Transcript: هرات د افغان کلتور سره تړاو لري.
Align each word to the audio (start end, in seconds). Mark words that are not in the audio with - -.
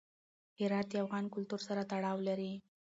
هرات 0.59 0.87
د 0.91 0.95
افغان 1.03 1.25
کلتور 1.33 1.59
سره 1.67 1.81
تړاو 1.91 2.17
لري. 2.27 2.53